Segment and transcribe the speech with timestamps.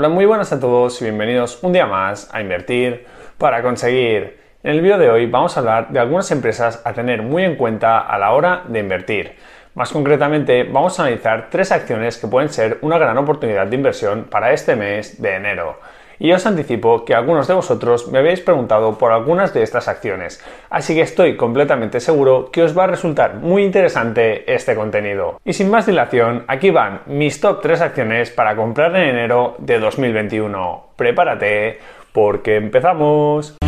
[0.00, 3.04] Hola, muy buenas a todos y bienvenidos un día más a Invertir
[3.36, 4.38] para conseguir.
[4.62, 7.56] En el vídeo de hoy vamos a hablar de algunas empresas a tener muy en
[7.56, 9.36] cuenta a la hora de invertir.
[9.74, 14.24] Más concretamente, vamos a analizar tres acciones que pueden ser una gran oportunidad de inversión
[14.24, 15.78] para este mes de enero
[16.20, 20.44] y os anticipo que algunos de vosotros me habéis preguntado por algunas de estas acciones,
[20.68, 25.40] así que estoy completamente seguro que os va a resultar muy interesante este contenido.
[25.44, 29.80] Y sin más dilación, aquí van mis top 3 acciones para comprar en enero de
[29.80, 30.84] 2021.
[30.96, 31.78] Prepárate,
[32.12, 33.59] porque empezamos.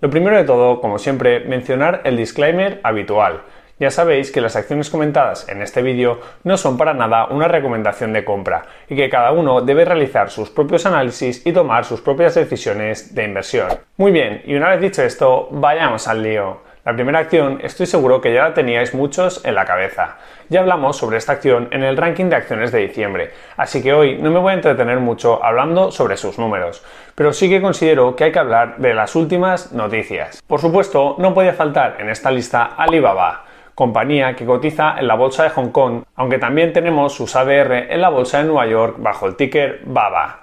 [0.00, 3.42] Lo primero de todo, como siempre, mencionar el disclaimer habitual.
[3.78, 8.14] Ya sabéis que las acciones comentadas en este vídeo no son para nada una recomendación
[8.14, 12.34] de compra y que cada uno debe realizar sus propios análisis y tomar sus propias
[12.34, 13.68] decisiones de inversión.
[13.98, 16.69] Muy bien, y una vez dicho esto, vayamos al lío.
[16.82, 20.16] La primera acción estoy seguro que ya la teníais muchos en la cabeza.
[20.48, 24.16] Ya hablamos sobre esta acción en el ranking de acciones de diciembre, así que hoy
[24.16, 26.82] no me voy a entretener mucho hablando sobre sus números,
[27.14, 30.42] pero sí que considero que hay que hablar de las últimas noticias.
[30.46, 33.44] Por supuesto, no podía faltar en esta lista Alibaba,
[33.74, 38.00] compañía que cotiza en la bolsa de Hong Kong, aunque también tenemos sus ADR en
[38.00, 40.39] la bolsa de Nueva York bajo el ticker BABA.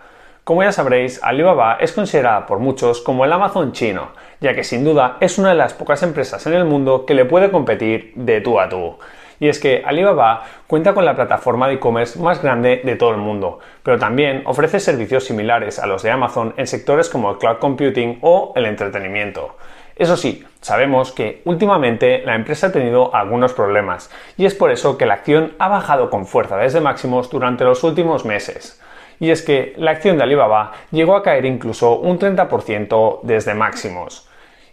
[0.47, 4.85] Como ya sabréis, Alibaba es considerada por muchos como el Amazon chino, ya que sin
[4.85, 8.39] duda es una de las pocas empresas en el mundo que le puede competir de
[8.39, 8.97] tú a tú.
[9.41, 13.17] Y es que Alibaba cuenta con la plataforma de e-commerce más grande de todo el
[13.17, 17.57] mundo, pero también ofrece servicios similares a los de Amazon en sectores como el cloud
[17.57, 19.57] computing o el entretenimiento.
[19.97, 24.97] Eso sí, sabemos que últimamente la empresa ha tenido algunos problemas y es por eso
[24.97, 28.81] que la acción ha bajado con fuerza desde máximos durante los últimos meses
[29.19, 34.27] y es que la acción de Alibaba llegó a caer incluso un 30% desde máximos.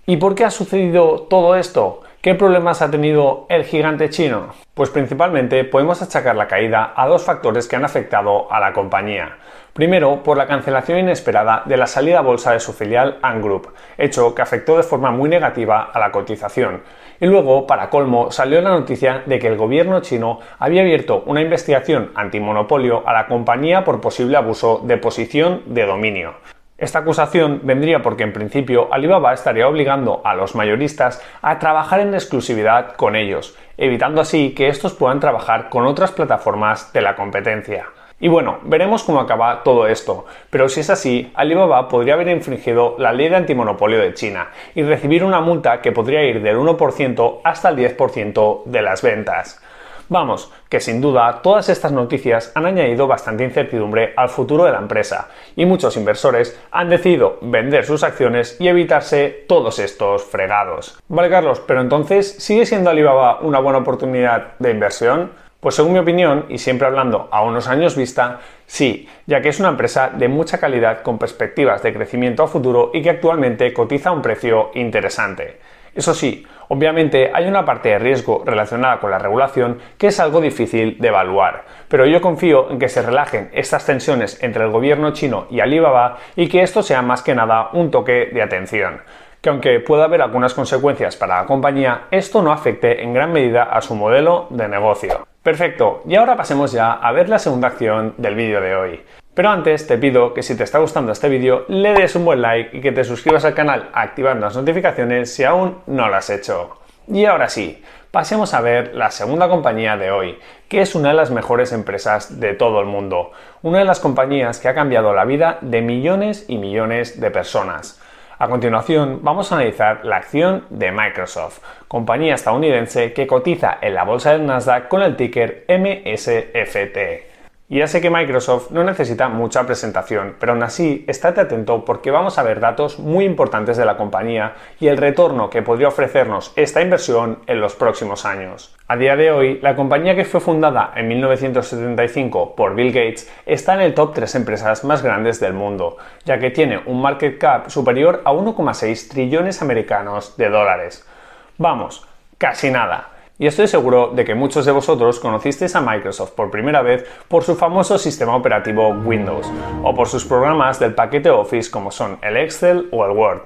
[0.06, 2.03] ¿Y por qué ha sucedido todo esto?
[2.20, 4.55] ¿Qué problemas ha tenido el gigante chino?
[4.72, 9.37] Pues principalmente podemos achacar la caída a dos factores que han afectado a la compañía.
[9.75, 13.75] Primero, por la cancelación inesperada de la salida a bolsa de su filial Ant Group,
[13.99, 16.82] hecho que afectó de forma muy negativa a la cotización.
[17.20, 21.41] Y luego, para colmo, salió la noticia de que el gobierno chino había abierto una
[21.42, 26.34] investigación antimonopolio a la compañía por posible abuso de posición de dominio.
[26.76, 32.14] Esta acusación vendría porque en principio Alibaba estaría obligando a los mayoristas a trabajar en
[32.14, 37.86] exclusividad con ellos, evitando así que estos puedan trabajar con otras plataformas de la competencia.
[38.20, 42.94] Y bueno, veremos cómo acaba todo esto, pero si es así, Alibaba podría haber infringido
[42.98, 47.41] la ley de antimonopolio de China y recibir una multa que podría ir del 1%
[47.42, 49.60] hasta el 10% de las ventas.
[50.08, 54.78] Vamos, que sin duda todas estas noticias han añadido bastante incertidumbre al futuro de la
[54.78, 61.00] empresa y muchos inversores han decidido vender sus acciones y evitarse todos estos fregados.
[61.08, 65.44] Vale Carlos, pero entonces ¿sigue siendo Alibaba una buena oportunidad de inversión?
[65.64, 69.60] Pues según mi opinión, y siempre hablando a unos años vista, sí, ya que es
[69.60, 74.10] una empresa de mucha calidad con perspectivas de crecimiento a futuro y que actualmente cotiza
[74.10, 75.58] a un precio interesante.
[75.94, 80.42] Eso sí, obviamente hay una parte de riesgo relacionada con la regulación que es algo
[80.42, 85.14] difícil de evaluar, pero yo confío en que se relajen estas tensiones entre el gobierno
[85.14, 89.00] chino y Alibaba y que esto sea más que nada un toque de atención
[89.41, 93.64] que aunque pueda haber algunas consecuencias para la compañía, esto no afecte en gran medida
[93.64, 95.26] a su modelo de negocio.
[95.44, 99.05] Perfecto, y ahora pasemos ya a ver la segunda acción del vídeo de hoy.
[99.34, 102.41] Pero antes te pido que si te está gustando este vídeo le des un buen
[102.41, 106.31] like y que te suscribas al canal activando las notificaciones si aún no lo has
[106.31, 106.78] hecho.
[107.09, 111.16] Y ahora sí, pasemos a ver la segunda compañía de hoy, que es una de
[111.16, 115.26] las mejores empresas de todo el mundo, una de las compañías que ha cambiado la
[115.26, 118.00] vida de millones y millones de personas.
[118.37, 124.03] A continuación, vamos a analizar la acción de Microsoft, compañía estadounidense que cotiza en la
[124.03, 127.34] bolsa de Nasdaq con el ticker MSFT.
[127.70, 132.36] Ya sé que Microsoft no necesita mucha presentación, pero aún así estate atento porque vamos
[132.36, 136.82] a ver datos muy importantes de la compañía y el retorno que podría ofrecernos esta
[136.82, 138.76] inversión en los próximos años.
[138.87, 143.72] A día de hoy, la compañía que fue fundada en 1975 por Bill Gates está
[143.72, 145.96] en el top 3 empresas más grandes del mundo,
[146.26, 151.08] ya que tiene un market cap superior a 1,6 trillones americanos de dólares.
[151.56, 152.06] Vamos,
[152.37, 153.13] casi nada.
[153.36, 157.42] Y estoy seguro de que muchos de vosotros conocisteis a Microsoft por primera vez por
[157.42, 159.50] su famoso sistema operativo Windows
[159.82, 163.42] o por sus programas del paquete Office como son el Excel o el Word.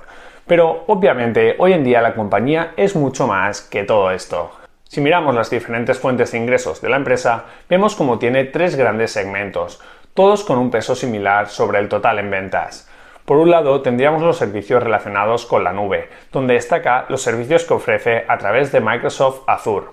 [0.47, 4.51] Pero obviamente hoy en día la compañía es mucho más que todo esto.
[4.85, 9.13] Si miramos las diferentes fuentes de ingresos de la empresa, vemos como tiene tres grandes
[9.13, 9.81] segmentos,
[10.13, 12.88] todos con un peso similar sobre el total en ventas.
[13.29, 17.75] Por un lado, tendríamos los servicios relacionados con la nube, donde destaca los servicios que
[17.75, 19.89] ofrece a través de Microsoft Azure.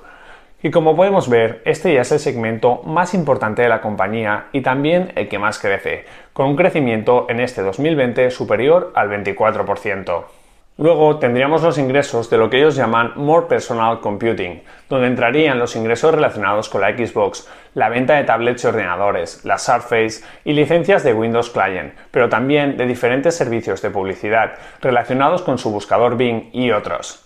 [0.64, 4.62] Y como podemos ver, este ya es el segmento más importante de la compañía y
[4.62, 10.44] también el que más crece, con un crecimiento en este 2020 superior al 24%.
[10.77, 15.77] Luego tendríamos los ingresos de lo que ellos llaman More Personal Computing, donde entrarían los
[15.77, 21.06] ingresos relacionados con la Xbox, la venta de tablets y ordenadores, la Surface y licencias
[21.06, 26.50] de Windows Client, pero también de diferentes servicios de publicidad relacionados con su buscador Bing
[26.51, 27.25] y otros.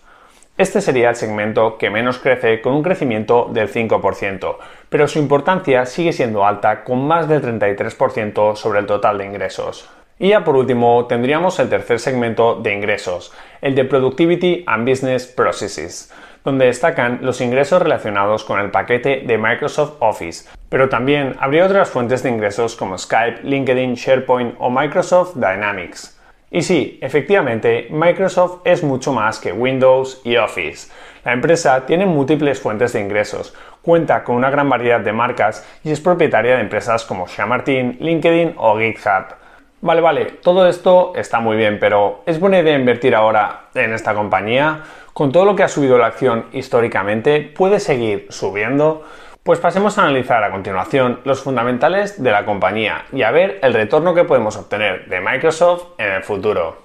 [0.55, 4.57] Este sería el segmento que menos crece con un crecimiento del 5%,
[4.89, 9.89] pero su importancia sigue siendo alta con más del 33% sobre el total de ingresos.
[10.21, 15.25] Y ya por último tendríamos el tercer segmento de ingresos, el de Productivity and Business
[15.25, 16.13] Processes,
[16.43, 21.89] donde destacan los ingresos relacionados con el paquete de Microsoft Office, pero también habría otras
[21.89, 26.19] fuentes de ingresos como Skype, LinkedIn, SharePoint o Microsoft Dynamics.
[26.51, 30.91] Y sí, efectivamente, Microsoft es mucho más que Windows y Office.
[31.23, 35.91] La empresa tiene múltiples fuentes de ingresos, cuenta con una gran variedad de marcas y
[35.91, 39.38] es propietaria de empresas como Xamarin, LinkedIn o GitHub.
[39.81, 44.13] Vale, vale, todo esto está muy bien, pero ¿es buena idea invertir ahora en esta
[44.13, 44.81] compañía?
[45.13, 49.05] Con todo lo que ha subido la acción históricamente, ¿puede seguir subiendo?
[49.41, 53.73] Pues pasemos a analizar a continuación los fundamentales de la compañía y a ver el
[53.73, 56.83] retorno que podemos obtener de Microsoft en el futuro.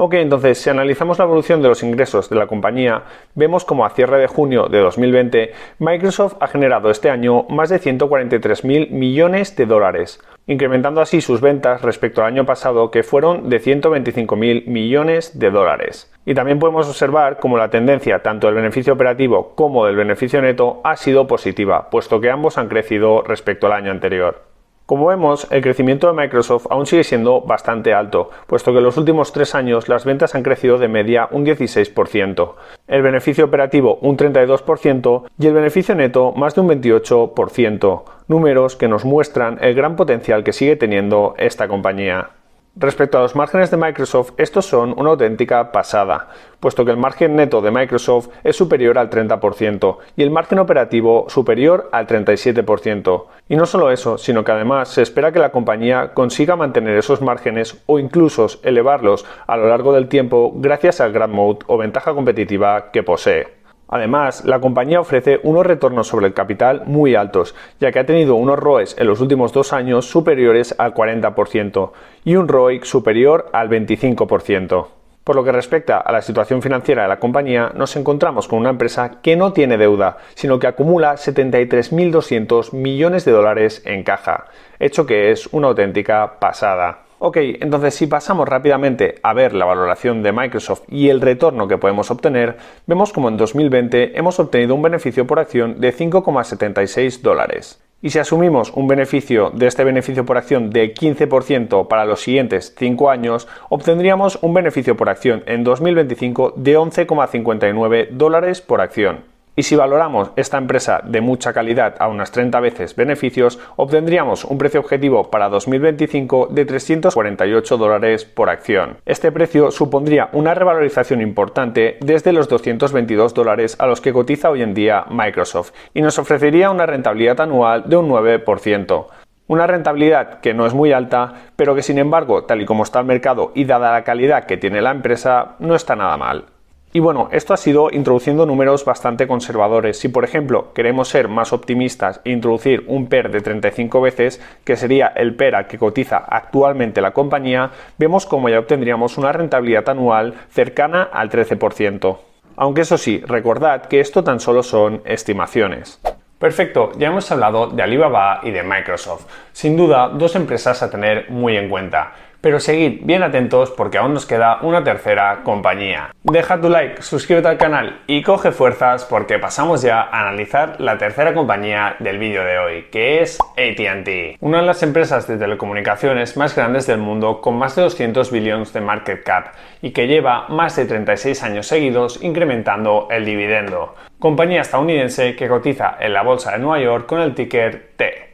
[0.00, 3.02] Ok, entonces si analizamos la evolución de los ingresos de la compañía,
[3.34, 7.80] vemos como a cierre de junio de 2020 Microsoft ha generado este año más de
[7.80, 13.60] 143.000 millones de dólares, incrementando así sus ventas respecto al año pasado que fueron de
[13.60, 16.14] 125.000 millones de dólares.
[16.24, 20.80] Y también podemos observar como la tendencia tanto del beneficio operativo como del beneficio neto
[20.84, 24.57] ha sido positiva, puesto que ambos han crecido respecto al año anterior.
[24.88, 28.96] Como vemos, el crecimiento de Microsoft aún sigue siendo bastante alto, puesto que en los
[28.96, 32.54] últimos tres años las ventas han crecido de media un 16%,
[32.86, 38.88] el beneficio operativo un 32% y el beneficio neto más de un 28%, números que
[38.88, 42.30] nos muestran el gran potencial que sigue teniendo esta compañía.
[42.80, 46.28] Respecto a los márgenes de Microsoft, estos son una auténtica pasada,
[46.60, 51.26] puesto que el margen neto de Microsoft es superior al 30% y el margen operativo
[51.28, 53.24] superior al 37%.
[53.48, 57.20] Y no solo eso, sino que además se espera que la compañía consiga mantener esos
[57.20, 62.14] márgenes o incluso elevarlos a lo largo del tiempo gracias al gran mode o ventaja
[62.14, 63.57] competitiva que posee.
[63.88, 68.34] Además, la compañía ofrece unos retornos sobre el capital muy altos, ya que ha tenido
[68.34, 71.92] unos ROEs en los últimos dos años superiores al 40%
[72.24, 74.86] y un ROIC superior al 25%.
[75.24, 78.70] Por lo que respecta a la situación financiera de la compañía, nos encontramos con una
[78.70, 84.46] empresa que no tiene deuda, sino que acumula 73.200 millones de dólares en caja,
[84.78, 87.07] hecho que es una auténtica pasada.
[87.20, 91.76] Ok, entonces si pasamos rápidamente a ver la valoración de Microsoft y el retorno que
[91.76, 97.82] podemos obtener, vemos como en 2020 hemos obtenido un beneficio por acción de 5,76 dólares.
[98.00, 102.72] Y si asumimos un beneficio de este beneficio por acción de 15% para los siguientes
[102.78, 109.37] 5 años, obtendríamos un beneficio por acción en 2025 de 11,59 dólares por acción.
[109.58, 114.56] Y si valoramos esta empresa de mucha calidad a unas 30 veces beneficios, obtendríamos un
[114.56, 118.98] precio objetivo para 2025 de 348 dólares por acción.
[119.04, 124.62] Este precio supondría una revalorización importante desde los 222 dólares a los que cotiza hoy
[124.62, 129.06] en día Microsoft y nos ofrecería una rentabilidad anual de un 9%.
[129.48, 133.00] Una rentabilidad que no es muy alta, pero que sin embargo, tal y como está
[133.00, 136.44] el mercado y dada la calidad que tiene la empresa, no está nada mal.
[136.90, 139.98] Y bueno, esto ha sido introduciendo números bastante conservadores.
[139.98, 144.76] Si por ejemplo queremos ser más optimistas e introducir un PER de 35 veces, que
[144.76, 149.88] sería el PER al que cotiza actualmente la compañía, vemos como ya obtendríamos una rentabilidad
[149.90, 152.18] anual cercana al 13%.
[152.56, 156.00] Aunque eso sí, recordad que esto tan solo son estimaciones.
[156.38, 159.26] Perfecto, ya hemos hablado de Alibaba y de Microsoft.
[159.52, 162.12] Sin duda, dos empresas a tener muy en cuenta.
[162.40, 166.14] Pero seguid bien atentos porque aún nos queda una tercera compañía.
[166.22, 170.98] Deja tu like, suscríbete al canal y coge fuerzas porque pasamos ya a analizar la
[170.98, 174.36] tercera compañía del vídeo de hoy, que es ATT.
[174.40, 178.72] Una de las empresas de telecomunicaciones más grandes del mundo con más de 200 billones
[178.72, 183.96] de market cap y que lleva más de 36 años seguidos incrementando el dividendo.
[184.18, 188.27] Compañía estadounidense que cotiza en la bolsa de Nueva York con el ticker T.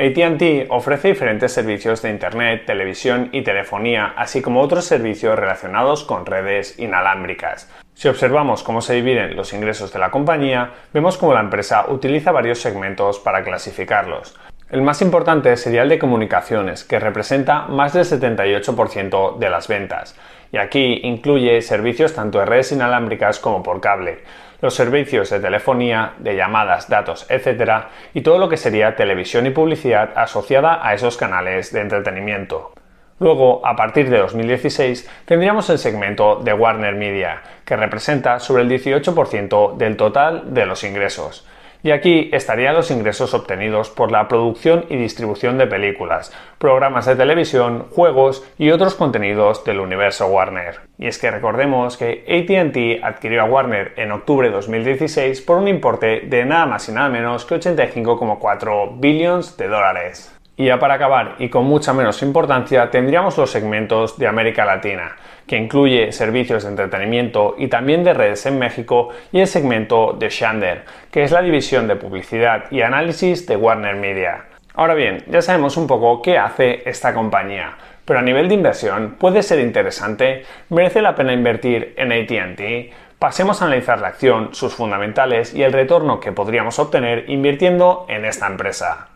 [0.00, 6.24] ATT ofrece diferentes servicios de Internet, televisión y telefonía, así como otros servicios relacionados con
[6.24, 7.68] redes inalámbricas.
[7.94, 12.30] Si observamos cómo se dividen los ingresos de la compañía, vemos cómo la empresa utiliza
[12.30, 14.38] varios segmentos para clasificarlos.
[14.70, 20.14] El más importante sería el de comunicaciones, que representa más del 78% de las ventas.
[20.52, 24.18] Y aquí incluye servicios tanto de redes inalámbricas como por cable,
[24.60, 27.86] los servicios de telefonía, de llamadas, datos, etc.
[28.14, 32.72] y todo lo que sería televisión y publicidad asociada a esos canales de entretenimiento.
[33.20, 38.70] Luego, a partir de 2016, tendríamos el segmento de Warner Media, que representa sobre el
[38.70, 41.44] 18% del total de los ingresos.
[41.82, 47.14] Y aquí estarían los ingresos obtenidos por la producción y distribución de películas, programas de
[47.14, 50.80] televisión, juegos y otros contenidos del universo Warner.
[50.98, 55.68] Y es que recordemos que ATT adquirió a Warner en octubre de 2016 por un
[55.68, 60.34] importe de nada más y nada menos que 85,4 billones de dólares.
[60.56, 65.14] Y ya para acabar, y con mucha menos importancia, tendríamos los segmentos de América Latina,
[65.48, 70.28] que incluye servicios de entretenimiento y también de redes en México, y el segmento de
[70.28, 74.44] Shander, que es la división de publicidad y análisis de Warner Media.
[74.74, 79.16] Ahora bien, ya sabemos un poco qué hace esta compañía, pero a nivel de inversión
[79.18, 84.74] puede ser interesante, merece la pena invertir en ATT, pasemos a analizar la acción, sus
[84.74, 89.08] fundamentales y el retorno que podríamos obtener invirtiendo en esta empresa.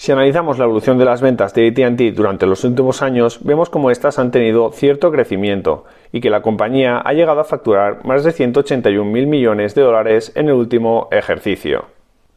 [0.00, 3.90] Si analizamos la evolución de las ventas de ATT durante los últimos años, vemos como
[3.90, 8.32] éstas han tenido cierto crecimiento y que la compañía ha llegado a facturar más de
[8.32, 11.84] 181 mil millones de dólares en el último ejercicio.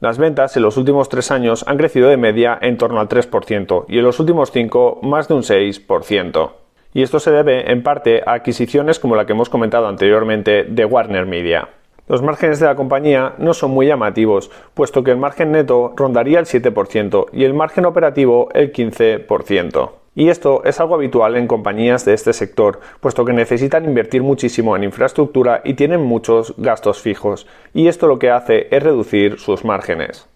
[0.01, 3.85] Las ventas en los últimos tres años han crecido de media en torno al 3%
[3.87, 6.51] y en los últimos cinco más de un 6%.
[6.93, 10.83] Y esto se debe en parte a adquisiciones como la que hemos comentado anteriormente de
[10.83, 11.69] Warner Media.
[12.07, 16.39] Los márgenes de la compañía no son muy llamativos, puesto que el margen neto rondaría
[16.39, 19.91] el 7% y el margen operativo el 15%.
[20.13, 24.75] Y esto es algo habitual en compañías de este sector, puesto que necesitan invertir muchísimo
[24.75, 29.63] en infraestructura y tienen muchos gastos fijos, y esto lo que hace es reducir sus
[29.63, 30.27] márgenes.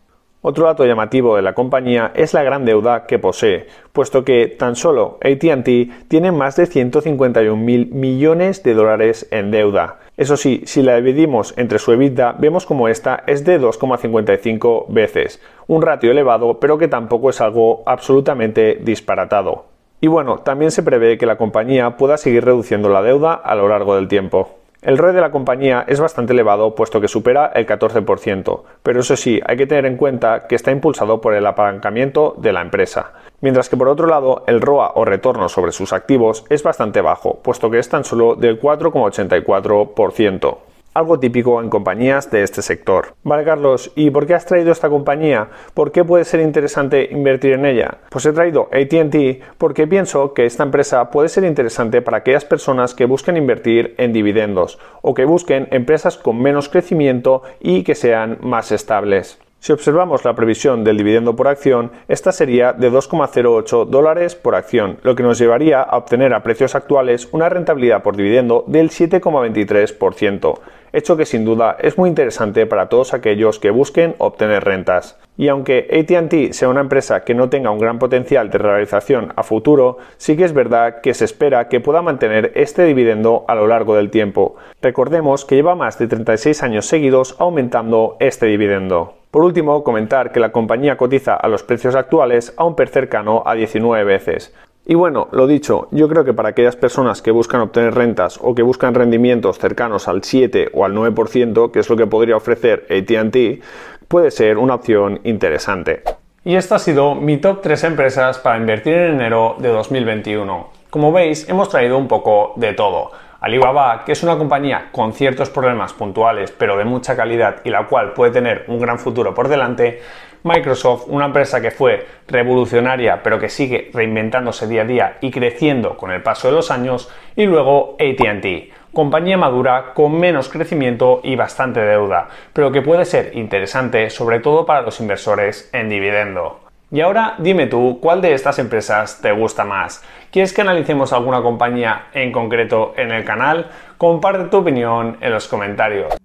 [0.41, 4.75] Otro dato llamativo de la compañía es la gran deuda que posee, puesto que tan
[4.75, 10.81] solo ATT tiene más de 151 mil millones de dólares en deuda, eso sí, si
[10.81, 16.59] la dividimos entre su EBITDA, vemos como esta es de 2,55 veces, un ratio elevado,
[16.59, 19.65] pero que tampoco es algo absolutamente disparatado.
[20.01, 23.67] Y bueno, también se prevé que la compañía pueda seguir reduciendo la deuda a lo
[23.67, 24.49] largo del tiempo.
[24.81, 29.15] El ROE de la compañía es bastante elevado puesto que supera el 14%, pero eso
[29.15, 33.13] sí, hay que tener en cuenta que está impulsado por el apalancamiento de la empresa,
[33.41, 37.39] mientras que por otro lado el ROA o retorno sobre sus activos es bastante bajo,
[37.41, 40.57] puesto que es tan solo del 4,84%
[40.97, 43.13] algo típico en compañías de este sector.
[43.23, 45.47] Vale, Carlos, ¿y por qué has traído esta compañía?
[45.75, 47.99] ¿Por qué puede ser interesante invertir en ella?
[48.09, 49.15] Pues he traído ATT
[49.59, 54.11] porque pienso que esta empresa puede ser interesante para aquellas personas que busquen invertir en
[54.11, 59.37] dividendos o que busquen empresas con menos crecimiento y que sean más estables.
[59.59, 64.99] Si observamos la previsión del dividendo por acción, esta sería de 2,08 dólares por acción,
[65.01, 70.59] lo que nos llevaría a obtener a precios actuales una rentabilidad por dividendo del 7,23%,
[70.97, 75.17] hecho que sin duda es muy interesante para todos aquellos que busquen obtener rentas.
[75.37, 79.43] Y aunque ATT sea una empresa que no tenga un gran potencial de realización a
[79.43, 83.67] futuro, sí que es verdad que se espera que pueda mantener este dividendo a lo
[83.67, 84.55] largo del tiempo.
[84.81, 89.13] Recordemos que lleva más de 36 años seguidos aumentando este dividendo.
[89.29, 93.43] Por último, comentar que la compañía cotiza a los precios actuales a un PER cercano
[93.45, 94.55] a 19 veces.
[94.89, 98.55] Y bueno, lo dicho, yo creo que para aquellas personas que buscan obtener rentas o
[98.55, 102.87] que buscan rendimientos cercanos al 7 o al 9%, que es lo que podría ofrecer
[102.89, 103.61] ATT,
[104.07, 106.03] puede ser una opción interesante.
[106.45, 110.69] Y esta ha sido mi top 3 empresas para invertir en enero de 2021.
[110.89, 113.11] Como veis, hemos traído un poco de todo.
[113.39, 117.85] Alibaba, que es una compañía con ciertos problemas puntuales, pero de mucha calidad y la
[117.85, 120.01] cual puede tener un gran futuro por delante,
[120.43, 125.97] Microsoft, una empresa que fue revolucionaria pero que sigue reinventándose día a día y creciendo
[125.97, 131.35] con el paso de los años, y luego ATT, compañía madura con menos crecimiento y
[131.35, 136.66] bastante deuda, pero que puede ser interesante sobre todo para los inversores en dividendo.
[136.89, 140.01] Y ahora dime tú, ¿cuál de estas empresas te gusta más?
[140.31, 143.69] ¿Quieres que analicemos alguna compañía en concreto en el canal?
[143.97, 146.15] Comparte tu opinión en los comentarios.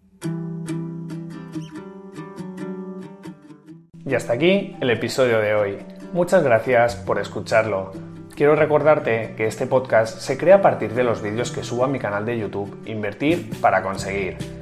[4.07, 5.78] Y hasta aquí el episodio de hoy.
[6.12, 7.90] Muchas gracias por escucharlo.
[8.37, 11.88] Quiero recordarte que este podcast se crea a partir de los vídeos que subo a
[11.88, 14.62] mi canal de YouTube Invertir para conseguir.